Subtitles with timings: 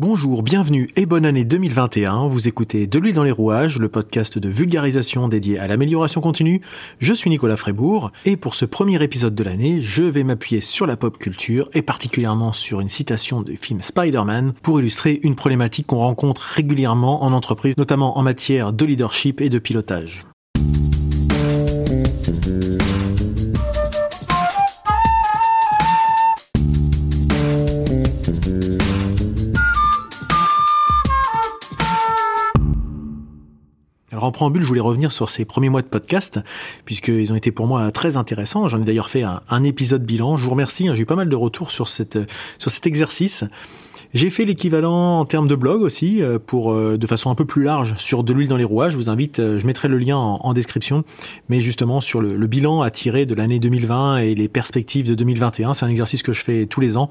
[0.00, 2.28] Bonjour, bienvenue et bonne année 2021.
[2.28, 6.60] Vous écoutez De l'huile dans les rouages, le podcast de vulgarisation dédié à l'amélioration continue.
[7.00, 10.86] Je suis Nicolas Frébourg et pour ce premier épisode de l'année, je vais m'appuyer sur
[10.86, 15.88] la pop culture et particulièrement sur une citation du film Spider-Man pour illustrer une problématique
[15.88, 20.24] qu'on rencontre régulièrement en entreprise, notamment en matière de leadership et de pilotage.
[34.18, 36.40] Alors en préambule, je voulais revenir sur ces premiers mois de podcast,
[36.84, 38.66] puisqu'ils ont été pour moi très intéressants.
[38.66, 40.36] J'en ai d'ailleurs fait un, épisode bilan.
[40.36, 40.96] Je vous remercie, hein.
[40.96, 42.18] j'ai eu pas mal de retours sur, cette,
[42.58, 43.44] sur cet exercice.
[44.14, 47.44] J'ai fait l'équivalent en termes de blog aussi, euh, pour euh, de façon un peu
[47.44, 48.92] plus large sur de l'huile dans les rouages.
[48.92, 51.04] Je vous invite, euh, je mettrai le lien en, description,
[51.50, 55.74] mais justement sur le, bilan à tirer de l'année 2020 et les perspectives de 2021.
[55.74, 57.10] C'est un exercice que je fais tous les ans.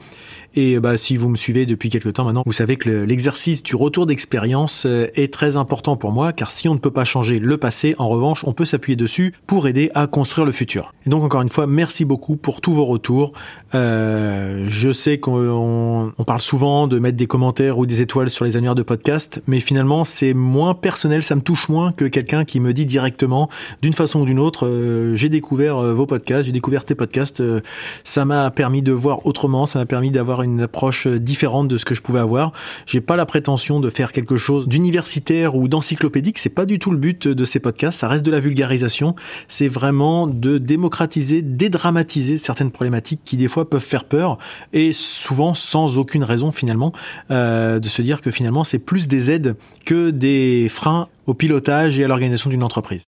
[0.56, 3.76] Et bah, si vous me suivez depuis quelques temps maintenant, vous savez que l'exercice du
[3.76, 7.58] retour d'expérience est très important pour moi, car si on ne peut pas changer le
[7.58, 10.94] passé, en revanche, on peut s'appuyer dessus pour aider à construire le futur.
[11.06, 13.34] Et donc encore une fois, merci beaucoup pour tous vos retours.
[13.74, 18.76] je sais qu'on parle souvent de mettre des commentaires ou des étoiles sur les annuaires
[18.76, 22.74] de podcast, mais finalement c'est moins personnel, ça me touche moins que quelqu'un qui me
[22.74, 23.50] dit directement,
[23.82, 27.42] d'une façon ou d'une autre, euh, j'ai découvert euh, vos podcasts, j'ai découvert tes podcasts,
[27.42, 27.62] euh,
[28.04, 31.86] ça m'a permis de voir autrement, ça m'a permis d'avoir une approche différente de ce
[31.86, 32.52] que je pouvais avoir.
[32.86, 36.87] J'ai pas la prétention de faire quelque chose d'universitaire ou d'encyclopédique, c'est pas du tout
[36.92, 39.16] le but de ces podcasts, ça reste de la vulgarisation,
[39.48, 44.38] c'est vraiment de démocratiser, dédramatiser certaines problématiques qui des fois peuvent faire peur
[44.74, 46.92] et souvent sans aucune raison finalement
[47.32, 52.00] euh, de se dire que finalement c'est plus des aides que des freins au pilotage
[52.00, 53.04] et à l'organisation d'une entreprise.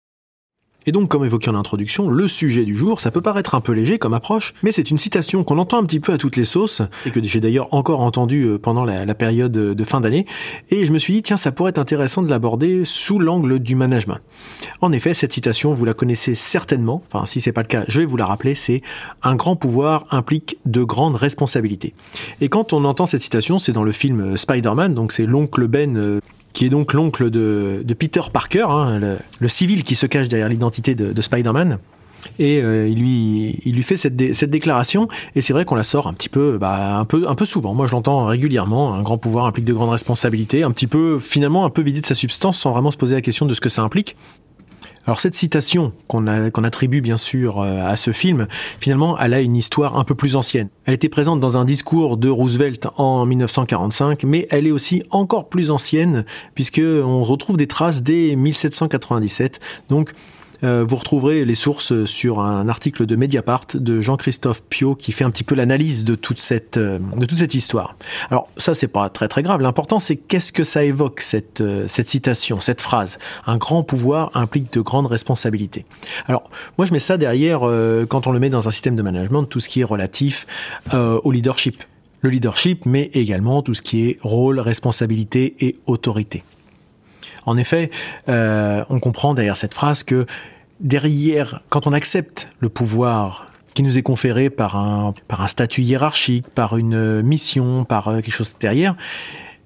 [0.89, 3.73] Et donc, comme évoqué en introduction, le sujet du jour, ça peut paraître un peu
[3.73, 6.47] léger comme approche, mais c'est une citation qu'on entend un petit peu à toutes les
[6.47, 10.25] sauces, et que j'ai d'ailleurs encore entendu euh, pendant la, période de fin d'année,
[10.71, 13.75] et je me suis dit, tiens, ça pourrait être intéressant de l'aborder sous l'angle du
[13.75, 14.17] management.
[14.81, 18.01] En effet, cette citation, vous la connaissez certainement, enfin, si c'est pas le cas, je
[18.01, 18.81] vais vous la rappeler, c'est
[19.23, 21.93] un grand pouvoir implique de grandes responsabilités.
[22.41, 25.67] Et quand on entend cette citation, c'est dans le film euh, Spider-Man, donc c'est l'oncle
[25.67, 26.21] Ben euh,
[26.59, 28.99] qui est donc l'oncle de, Peter Parker, hein,
[29.39, 31.79] le, civil qui se cache derrière l'identité de, Spider-Man.
[32.41, 35.85] Et euh, il, lui, il lui fait cette, cette déclaration, et c'est vrai qu'on la
[35.85, 37.75] sort un petit peu, bah, un peu, un peu souvent.
[37.75, 38.93] Moi, je l'entends régulièrement.
[38.95, 42.07] Un grand pouvoir implique de grandes responsabilités, un petit peu, finalement, un peu vidé de
[42.07, 44.17] sa substance, sans vraiment se poser la question de ce que ça implique.
[45.07, 48.47] Alors cette citation qu'on attribue bien sûr euh, à ce film,
[48.79, 50.69] finalement, elle a une histoire un peu plus ancienne.
[50.85, 55.49] Elle était présente dans un discours de Roosevelt en 1945, mais elle est aussi encore
[55.49, 56.25] plus ancienne
[56.55, 59.61] puisque on retrouve des traces dès 1797.
[59.89, 60.13] Donc
[60.63, 65.31] vous retrouverez les sources sur un article de Mediapart de Jean-Christophe Pio qui fait un
[65.31, 67.97] petit peu l'analyse de toute cette euh, de toute cette histoire.
[68.31, 69.61] Alors ça c'est pas très très grave.
[69.61, 73.19] L'important c'est qu'est-ce que ça évoque cette euh, cette citation, cette phrase?
[73.47, 75.85] Un grand pouvoir implique de grandes responsabilités.
[76.27, 77.61] Alors moi je mets ça derrière
[78.09, 80.47] quand on le met dans un système de management tout ce qui est relatif
[80.93, 81.83] au leadership.
[82.21, 86.43] Le leadership, mais également tout ce qui est rôle, responsabilité et autorité.
[87.49, 87.89] En effet,
[88.29, 90.27] euh, on comprend derrière cette phrase que
[90.81, 95.81] derrière, quand on accepte le pouvoir qui nous est conféré par un, par un statut
[95.81, 98.97] hiérarchique, par une mission, par euh, quelque chose derrière,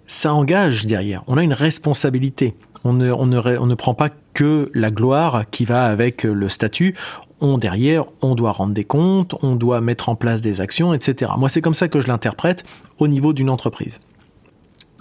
[0.06, 1.24] ça engage derrière.
[1.26, 2.54] On a une responsabilité.
[2.84, 6.48] On ne, on ne, on ne prend pas que la gloire qui va avec le
[6.48, 6.94] statut.
[7.40, 11.32] On derrière, on doit rendre des comptes, on doit mettre en place des actions, etc.
[11.36, 12.62] Moi, c'est comme ça que je l'interprète
[12.98, 13.98] au niveau d'une entreprise.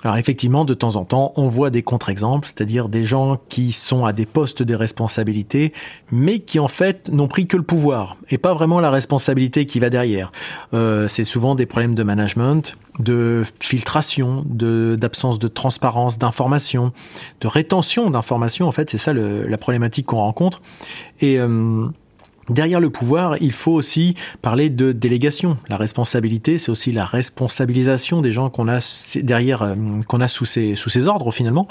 [0.04, 4.06] Alors effectivement, de temps en temps, on voit des contre-exemples, c'est-à-dire des gens qui sont
[4.06, 5.74] à des postes de responsabilité,
[6.12, 9.80] mais qui en fait n'ont pris que le pouvoir et pas vraiment la responsabilité qui
[9.80, 10.32] va derrière.
[10.74, 16.94] Euh, c'est souvent des problèmes de management, de filtration, de d'absence de transparence d'information,
[17.40, 18.68] de rétention d'information.
[18.68, 20.62] En fait, c'est ça le, la problématique qu'on rencontre.
[21.20, 21.88] Et euh,
[22.52, 25.58] Derrière le pouvoir, il faut aussi parler de délégation.
[25.70, 28.80] La responsabilité, c'est aussi la responsabilisation des gens qu'on a
[29.24, 29.76] derrière, euh,
[30.06, 31.70] qu'on a sous ses, ordres finalement.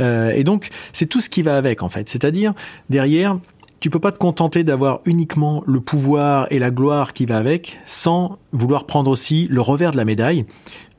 [0.00, 2.08] Euh, et donc, c'est tout ce qui va avec en fait.
[2.08, 2.54] C'est-à-dire,
[2.90, 3.38] derrière,
[3.78, 7.78] tu peux pas te contenter d'avoir uniquement le pouvoir et la gloire qui va avec,
[7.84, 10.44] sans vouloir prendre aussi le revers de la médaille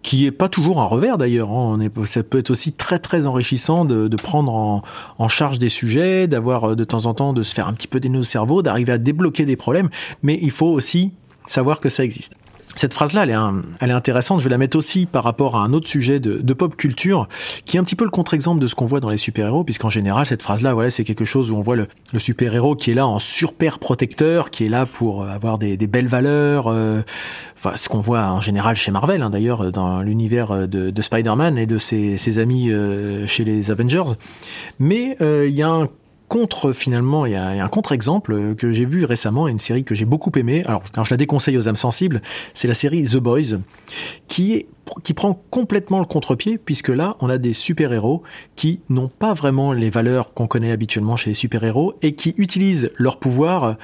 [0.03, 1.51] qui est pas toujours un revers d'ailleurs.
[1.51, 1.79] Hein.
[2.05, 4.83] Ça peut être aussi très très enrichissant de, prendre
[5.17, 7.87] en, charge des sujets, d'avoir euh, de temps en temps de se faire un petit
[7.87, 9.89] peu des nœuds au cerveau, d'arriver à débloquer des problèmes,
[10.23, 11.13] mais il faut aussi
[11.47, 12.33] savoir que ça existe.
[12.79, 14.39] Cette phrase-là, elle, est intéressante.
[14.39, 17.27] Je vais la mettre aussi par rapport à un autre sujet de, pop culture,
[17.65, 19.89] qui est un petit peu le contre-exemple de ce qu'on voit dans les super-héros, puisqu'en
[19.89, 21.87] général, cette phrase-là, voilà, c'est quelque chose où on voit le,
[22.17, 26.67] super-héros qui est là en super protecteur, qui est là pour avoir des, belles valeurs.
[26.67, 27.01] Euh,
[27.57, 31.57] enfin, ce qu'on voit en général chez Marvel, hein, d'ailleurs, dans l'univers de, de Spider-Man
[31.57, 34.15] et de ses, amis euh, chez les Avengers.
[34.79, 35.87] Mais euh, il y a un
[36.27, 40.05] contre finalement, il y, a, un contre-exemple que j'ai vu récemment, une série que j'ai
[40.05, 40.63] beaucoup aimée.
[40.65, 42.21] Alors quand je la déconseille aux âmes sensibles,
[42.53, 43.57] c'est la série The Boys,
[44.27, 44.67] qui est
[45.03, 48.23] qui prend complètement le contre-pied puisque là on a des super-héros
[48.55, 52.89] qui n'ont pas vraiment les valeurs qu'on connaît habituellement chez les super-héros et qui utilisent
[52.95, 53.75] leur pouvoir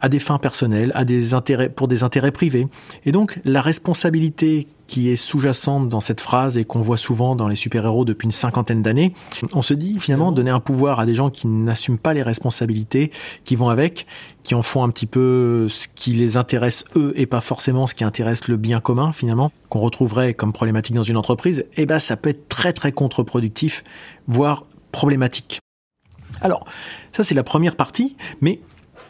[0.00, 2.66] à des fins personnelles, à des intérêts, pour des intérêts privés.
[3.04, 7.46] Et donc, la responsabilité qui est sous-jacente dans cette phrase et qu'on voit souvent dans
[7.46, 9.14] les super-héros depuis une cinquantaine d'années,
[9.52, 13.12] on se dit finalement donner un pouvoir à des gens qui n'assument pas les responsabilités,
[13.44, 14.08] qui vont avec,
[14.42, 17.94] qui en font un petit peu ce qui les intéresse eux et pas forcément ce
[17.94, 21.86] qui intéresse le bien commun finalement, qu'on retrouverait comme problématique dans une entreprise, et eh
[21.86, 23.84] ben ça peut être très très contre-productif,
[24.26, 25.60] voire problématique.
[26.40, 26.64] Alors,
[27.12, 28.58] ça c'est la première partie, mais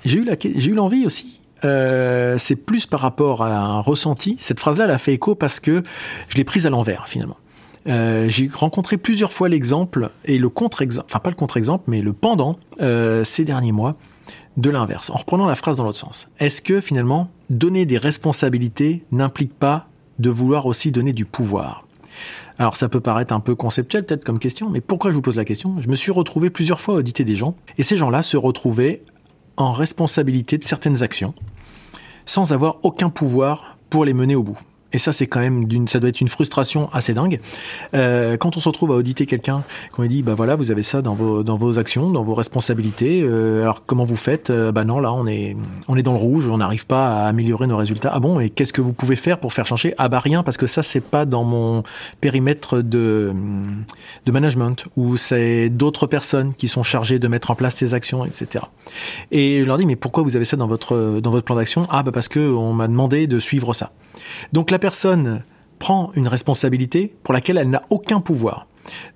[0.04, 4.36] j'ai eu, eu l'envie aussi euh, c'est plus par rapport à un ressenti.
[4.38, 5.82] Cette phrase-là, elle a fait écho parce que
[6.28, 7.36] je l'ai prise à l'envers finalement.
[7.86, 12.12] Euh, j'ai rencontré plusieurs fois l'exemple et le contre-exemple, enfin pas le contre-exemple, mais le
[12.12, 13.96] pendant euh, ces derniers mois
[14.56, 15.10] de l'inverse.
[15.10, 16.28] En reprenant la phrase dans l'autre sens.
[16.40, 19.86] Est-ce que finalement, donner des responsabilités n'implique pas
[20.18, 21.86] de vouloir aussi donner du pouvoir?
[22.58, 25.36] Alors ça peut paraître un peu conceptuel peut-être comme question, mais pourquoi je vous pose
[25.36, 25.76] la question?
[25.80, 29.02] Je me suis retrouvé plusieurs fois auditer des gens, et ces gens-là se retrouvaient
[29.60, 31.34] en responsabilité de certaines actions
[32.26, 34.58] sans avoir aucun pouvoir pour les mener au bout.
[34.92, 37.40] Et ça, c'est quand même d'une, ça doit être une frustration assez dingue.
[37.94, 40.82] Euh, quand on se retrouve à auditer quelqu'un, qu'on lui dit, bah voilà, vous avez
[40.82, 43.22] ça dans vos, dans vos actions, dans vos responsabilités.
[43.22, 45.56] Euh, alors comment vous faites euh, Bah non, là, on est,
[45.88, 48.10] on est dans le rouge, on n'arrive pas à améliorer nos résultats.
[48.12, 49.94] Ah bon Et qu'est-ce que vous pouvez faire pour faire changer?
[49.98, 51.82] Ah bah rien, parce que ça, c'est pas dans mon
[52.20, 53.32] périmètre de,
[54.26, 58.24] de management, ou c'est d'autres personnes qui sont chargées de mettre en place ces actions,
[58.24, 58.64] etc.
[59.30, 61.86] Et je leur dis, mais pourquoi vous avez ça dans votre, dans votre plan d'action?
[61.90, 63.92] Ah bah parce que on m'a demandé de suivre ça.
[64.52, 65.44] Donc personne
[65.78, 68.66] prend une responsabilité pour laquelle elle n'a aucun pouvoir.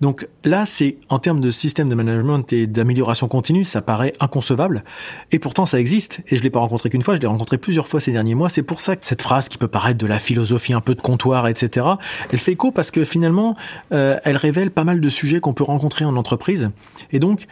[0.00, 4.84] Donc là, c'est en termes de système de management et d'amélioration continue, ça paraît inconcevable.
[5.32, 6.20] Et pourtant, ça existe.
[6.28, 8.48] Et je l'ai pas rencontré qu'une fois, je l'ai rencontré plusieurs fois ces derniers mois.
[8.48, 11.00] C'est pour ça que cette phrase qui peut paraître de la philosophie un peu de
[11.00, 11.86] comptoir, etc.,
[12.30, 13.56] elle fait écho parce que finalement,
[13.92, 16.70] euh, elle révèle pas mal de sujets qu'on peut rencontrer en entreprise.
[17.12, 17.46] Et donc,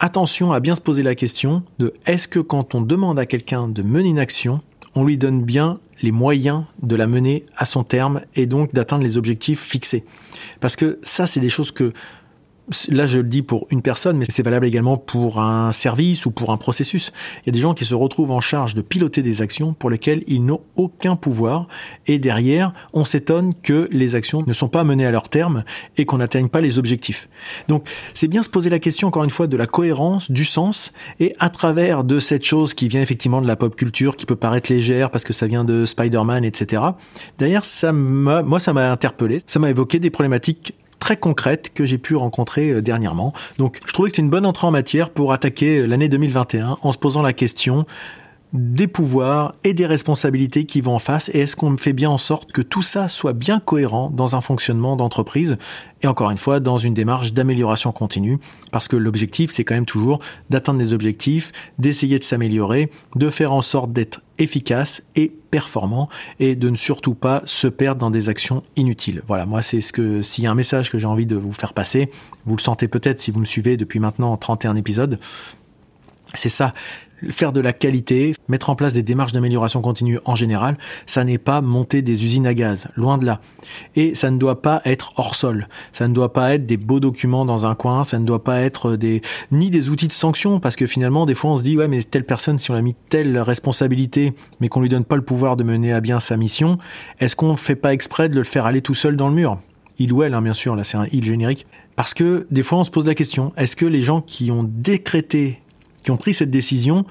[0.00, 3.68] attention à bien se poser la question de est-ce que quand on demande à quelqu'un
[3.68, 4.60] de mener une action,
[4.94, 9.04] on lui donne bien les moyens de la mener à son terme et donc d'atteindre
[9.04, 10.04] les objectifs fixés.
[10.60, 11.92] Parce que ça, c'est des choses que
[12.88, 16.30] là je le dis pour une personne, mais c'est valable également pour un service ou
[16.30, 17.12] pour un processus.
[17.42, 19.90] Il y a des gens qui se retrouvent en charge de piloter des actions pour
[19.90, 21.68] lesquelles ils n'ont aucun pouvoir,
[22.06, 25.64] et derrière, on s'étonne que les actions ne sont pas menées à leur terme
[25.96, 27.28] et qu'on n'atteigne pas les objectifs.
[27.68, 30.92] Donc c'est bien se poser la question encore une fois de la cohérence, du sens,
[31.20, 34.36] et à travers de cette chose qui vient effectivement de la pop culture, qui peut
[34.36, 36.82] paraître légère parce que ça vient de Spider-Man, etc.
[37.38, 41.98] D'ailleurs, ça moi ça m'a interpellé, ça m'a évoqué des problématiques très concrètes que j'ai
[41.98, 43.32] pu rencontrer euh, dernièrement.
[43.58, 46.78] Donc je trouvais que c'est une bonne entrée en matière pour attaquer euh, l'année 2021
[46.80, 47.86] en se posant la question
[48.52, 52.18] des pouvoirs et des responsabilités qui vont en face et est-ce qu'on fait bien en
[52.18, 55.56] sorte que tout ça soit bien cohérent dans un fonctionnement d'entreprise
[56.02, 58.38] et encore une fois dans une démarche d'amélioration continue?
[58.70, 60.20] Parce que l'objectif c'est quand même toujours
[60.50, 61.50] d'atteindre des objectifs,
[61.80, 66.08] d'essayer de s'améliorer, de faire en sorte d'être efficace et performant
[66.40, 69.22] et de ne surtout pas se perdre dans des actions inutiles.
[69.26, 71.52] Voilà, moi c'est ce que s'il y a un message que j'ai envie de vous
[71.52, 72.10] faire passer,
[72.46, 75.18] vous le sentez peut-être si vous me suivez depuis maintenant 31 épisodes,
[76.34, 76.74] c'est ça,
[77.30, 81.38] faire de la qualité, mettre en place des démarches d'amélioration continue en général, ça n'est
[81.38, 83.40] pas monter des usines à gaz, loin de là.
[83.94, 87.00] Et ça ne doit pas être hors sol, ça ne doit pas être des beaux
[87.00, 90.60] documents dans un coin, ça ne doit pas être des ni des outils de sanction
[90.60, 92.82] parce que finalement des fois on se dit ouais mais telle personne si on a
[92.82, 96.36] mis telle responsabilité mais qu'on lui donne pas le pouvoir de mener à bien sa
[96.36, 96.78] mission,
[97.20, 99.58] est-ce qu'on fait pas exprès de le faire aller tout seul dans le mur?
[99.98, 101.66] Il ou elle hein, bien sûr, là c'est un il générique.
[101.94, 104.64] Parce que des fois on se pose la question, est-ce que les gens qui ont
[104.64, 105.61] décrété
[106.02, 107.04] qui ont pris cette décision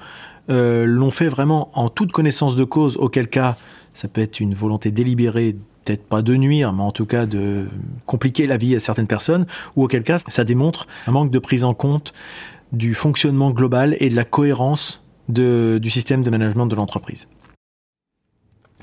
[0.50, 3.56] euh, l'ont fait vraiment en toute connaissance de cause, auquel cas
[3.92, 7.66] ça peut être une volonté délibérée peut-être pas de nuire, mais en tout cas de
[8.06, 9.46] compliquer la vie à certaines personnes,
[9.76, 12.12] ou auquel cas ça démontre un manque de prise en compte
[12.72, 17.26] du fonctionnement global et de la cohérence du système de management de l'entreprise.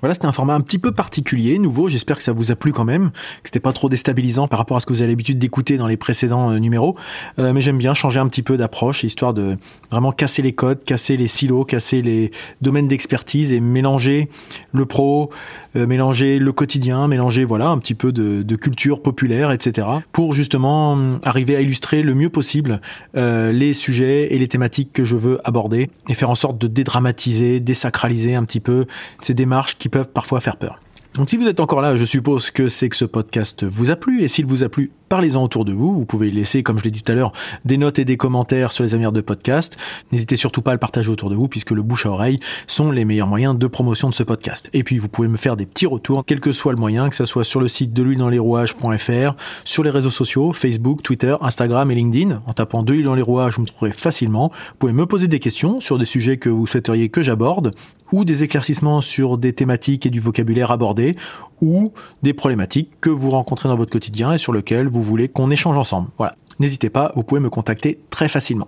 [0.01, 1.89] Voilà, c'était un format un petit peu particulier, nouveau.
[1.89, 4.77] J'espère que ça vous a plu quand même, que c'était pas trop déstabilisant par rapport
[4.77, 6.95] à ce que vous avez l'habitude d'écouter dans les précédents euh, numéros.
[7.37, 9.57] Euh, mais j'aime bien changer un petit peu d'approche, histoire de
[9.91, 14.29] vraiment casser les codes, casser les silos, casser les domaines d'expertise et mélanger
[14.71, 15.31] le pro,
[15.75, 19.87] euh, mélanger le quotidien, mélanger voilà un petit peu de, de, culture populaire, etc.
[20.11, 22.81] Pour justement hum, arriver à illustrer le mieux possible
[23.15, 27.59] les sujets et les thématiques que je veux aborder et faire en sorte de dédramatiser,
[27.59, 28.85] désacraliser un petit peu
[29.21, 30.79] ces démarches qui peuvent parfois faire peur.
[31.15, 33.95] Donc si vous êtes encore là, je suppose que c'est que ce podcast vous a
[33.95, 35.93] plu, et s'il vous a plu, parlez-en autour de vous.
[35.93, 37.33] Vous pouvez laisser, comme je l'ai dit tout à l'heure,
[37.65, 39.77] des notes et des commentaires sur les amis de podcast.
[40.11, 42.91] N'hésitez surtout pas à le partager autour de vous, puisque le bouche à oreille sont
[42.91, 44.69] les meilleurs moyens de promotion de ce podcast.
[44.73, 47.15] Et puis vous pouvez me faire des petits retours, quel que soit le moyen, que
[47.15, 51.01] ce soit sur le site de l'huile dans les rouages.fr, sur les réseaux sociaux, Facebook,
[51.01, 52.41] Twitter, Instagram et LinkedIn.
[52.45, 54.49] En tapant de l'huile dans les rouages, vous me trouverez facilement.
[54.49, 57.73] Vous pouvez me poser des questions sur des sujets que vous souhaiteriez que j'aborde
[58.11, 61.15] ou des éclaircissements sur des thématiques et du vocabulaire abordés,
[61.61, 61.91] ou
[62.23, 65.77] des problématiques que vous rencontrez dans votre quotidien et sur lesquelles vous voulez qu'on échange
[65.77, 66.09] ensemble.
[66.17, 66.35] Voilà.
[66.59, 68.67] N'hésitez pas, vous pouvez me contacter très facilement.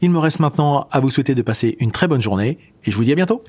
[0.00, 2.96] Il me reste maintenant à vous souhaiter de passer une très bonne journée et je
[2.96, 3.42] vous dis à bientôt.